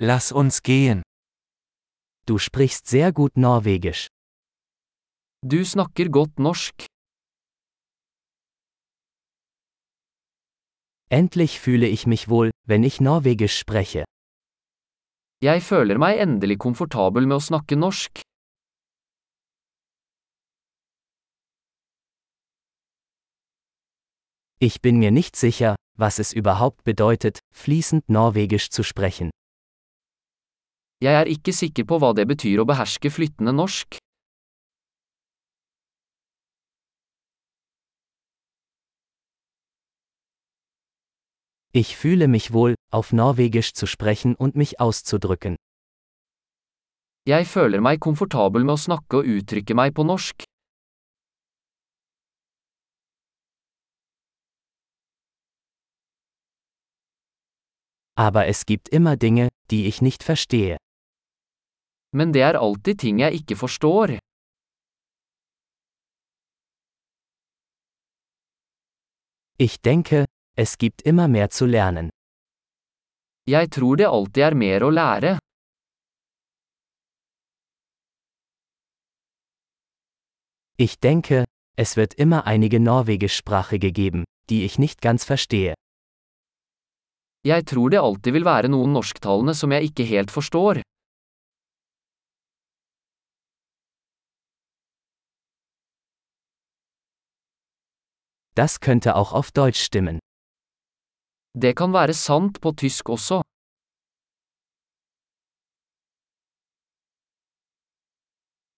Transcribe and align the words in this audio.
Lass 0.00 0.30
uns 0.30 0.62
gehen. 0.62 1.02
Du 2.24 2.38
sprichst 2.38 2.86
sehr 2.86 3.12
gut 3.12 3.36
Norwegisch. 3.36 4.06
Du 5.42 5.64
snakker 5.64 6.08
godt 6.08 6.38
norsk. 6.38 6.86
Endlich 11.10 11.58
fühle 11.58 11.88
ich 11.88 12.06
mich 12.06 12.28
wohl, 12.28 12.52
wenn 12.64 12.84
ich 12.84 13.00
Norwegisch 13.00 13.58
spreche. 13.58 14.04
Jeg 15.42 15.62
føler 15.62 15.98
meg 15.98 16.18
endelig 16.22 16.58
komfortabel 16.58 17.26
med 17.26 17.40
å 17.40 17.40
snakke 17.40 17.74
norsk. 17.74 18.22
Ich 24.60 24.80
bin 24.80 25.00
mir 25.00 25.10
nicht 25.10 25.34
sicher, 25.34 25.74
was 25.98 26.20
es 26.20 26.32
überhaupt 26.32 26.84
bedeutet, 26.84 27.40
fließend 27.52 28.08
Norwegisch 28.08 28.70
zu 28.70 28.84
sprechen. 28.84 29.30
Jeg 31.00 31.14
er 31.14 31.28
ikke 31.30 31.52
sikker 31.54 31.84
på 31.86 31.96
hva 32.02 32.08
det 32.10 32.24
betyr 32.26 32.58
å 32.58 32.66
beherske 32.66 33.10
flyttende 33.14 33.52
norsk. 33.54 34.00
Ich 41.70 41.96
fühle 41.96 42.26
mich 42.26 42.52
wohl, 42.52 42.74
auf 42.90 43.12
Norwegisch 43.12 43.74
zu 43.74 43.86
sprechen 43.86 44.34
und 44.34 44.56
mich 44.56 44.80
auszudrücken. 44.80 45.54
Jeg 47.28 47.46
føler 47.46 47.78
meg 47.78 48.00
komfortabel 48.00 48.66
med 48.66 48.74
å 48.74 48.82
snakke 48.82 49.20
og 49.20 49.30
uttrykke 49.36 49.78
meg 49.78 49.94
på 49.94 50.02
norsk. 50.02 50.42
Aber 58.16 58.46
es 58.48 58.66
gibt 58.66 58.88
immer 58.88 59.16
Dinge, 59.16 59.48
die 59.70 59.86
ich 59.86 60.02
nicht 60.02 60.24
verstehe. 60.24 60.78
Men 62.12 62.32
det 62.32 62.42
er 62.42 62.56
alltid 62.56 62.98
ting 62.98 63.20
jeg 63.20 63.34
ikke 63.42 63.56
forstår. 63.56 64.18
Ich 69.60 69.80
denke, 69.82 70.24
es 70.56 70.78
gibt 70.78 71.02
immer 71.02 71.28
mehr 71.28 71.50
zu 71.50 71.66
lernen. 71.66 72.10
Jeg 73.46 73.70
tror 73.70 73.96
det 73.96 74.06
alltid 74.06 74.42
er 74.42 74.54
mer 74.54 74.84
å 74.86 74.90
lære. 74.90 75.38
Ich 80.78 81.00
denke, 81.00 81.44
es 81.76 81.96
wird 81.96 82.14
immer 82.14 82.46
einige 82.46 82.78
Norwegischsprache 82.78 83.78
geben, 83.78 84.24
die 84.48 84.64
ich 84.64 84.78
nicht 84.78 85.00
ganz 85.00 85.24
verstehe. 85.24 85.74
Jeg 87.44 87.66
tror 87.66 87.90
det 87.90 87.98
alltid 87.98 88.32
vil 88.32 88.44
være 88.44 88.68
noen 88.68 88.92
norsktalende 88.92 89.54
som 89.54 89.72
jeg 89.72 89.90
ikke 89.90 90.04
helt 90.04 90.30
forstår. 90.30 90.82
Das 98.58 98.80
könnte 98.80 99.14
auch 99.14 99.32
auf 99.32 99.52
Deutsch 99.52 99.80
stimmen. 99.88 100.18
Det 101.62 101.76
kan 101.76 101.92
være 101.92 102.14
sant 102.14 102.60
på 102.60 102.72
tysk 102.72 103.08
også. 103.08 103.42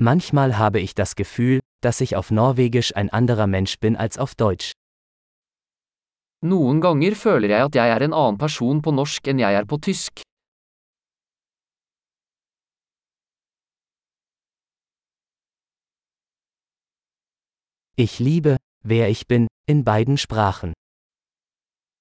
Manchmal 0.00 0.58
habe 0.58 0.80
ich 0.80 0.94
das 0.94 1.14
Gefühl, 1.14 1.60
dass 1.80 2.00
ich 2.00 2.16
auf 2.16 2.32
Norwegisch 2.32 2.96
ein 2.96 3.08
anderer 3.10 3.46
Mensch 3.46 3.78
bin 3.78 3.96
als 3.96 4.18
auf 4.18 4.34
Deutsch. 4.34 4.72
Noen 6.42 6.80
ganger 6.80 7.14
føler 7.14 7.48
jeg 7.48 7.64
at 7.64 7.74
jeg 7.74 7.88
er 7.94 8.02
en 8.02 8.12
annen 8.12 8.38
person 8.38 8.82
på 8.82 8.90
norsk 8.90 9.28
enn 9.30 9.38
jeg 9.38 9.54
er 9.54 9.66
på 9.66 9.78
tysk. 9.78 10.22
Ich 17.96 18.18
liebe, 18.20 18.58
wer 18.88 19.08
ich 19.08 19.26
bin, 19.26 19.46
in 19.68 19.84
beiden 19.84 20.16
Sprachen. 20.16 20.72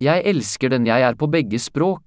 Jeg 0.00 0.22
elsker 0.24 0.68
den 0.68 0.86
jeg 0.86 1.02
er 1.02 1.14
på 1.14 1.26
begge 1.26 1.58
språk. 1.58 2.04